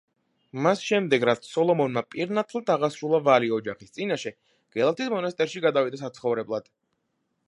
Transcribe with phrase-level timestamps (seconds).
[0.67, 4.33] მას შემდეგ, რაც სოლომონმა პირნათლად აღასრულა ვალი ოჯახის წინაშე,
[4.77, 6.73] გელათის მონასტერში გადავიდა საცხოვრებლად.